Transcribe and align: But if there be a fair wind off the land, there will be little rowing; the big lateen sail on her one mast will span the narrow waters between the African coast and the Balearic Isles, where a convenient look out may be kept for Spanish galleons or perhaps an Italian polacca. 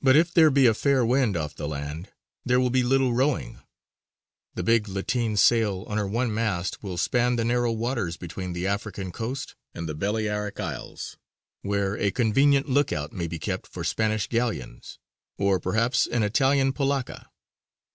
But 0.00 0.16
if 0.16 0.32
there 0.32 0.48
be 0.50 0.64
a 0.64 0.72
fair 0.72 1.04
wind 1.04 1.36
off 1.36 1.54
the 1.54 1.68
land, 1.68 2.10
there 2.46 2.58
will 2.58 2.70
be 2.70 2.82
little 2.82 3.12
rowing; 3.12 3.60
the 4.54 4.62
big 4.62 4.88
lateen 4.88 5.36
sail 5.36 5.84
on 5.86 5.98
her 5.98 6.06
one 6.08 6.32
mast 6.32 6.82
will 6.82 6.96
span 6.96 7.36
the 7.36 7.44
narrow 7.44 7.70
waters 7.70 8.16
between 8.16 8.54
the 8.54 8.66
African 8.66 9.12
coast 9.12 9.54
and 9.74 9.86
the 9.86 9.94
Balearic 9.94 10.58
Isles, 10.58 11.18
where 11.60 11.94
a 11.98 12.10
convenient 12.10 12.70
look 12.70 12.90
out 12.90 13.12
may 13.12 13.26
be 13.26 13.38
kept 13.38 13.66
for 13.66 13.84
Spanish 13.84 14.28
galleons 14.28 14.98
or 15.36 15.60
perhaps 15.60 16.06
an 16.06 16.22
Italian 16.22 16.72
polacca. 16.72 17.28